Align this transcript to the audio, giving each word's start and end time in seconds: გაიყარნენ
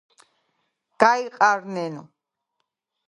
გაიყარნენ 1.03 2.01